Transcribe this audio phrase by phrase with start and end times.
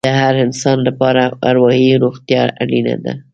[0.07, 3.13] د هر انسان لپاره اروايي روغتیا اړینه ده.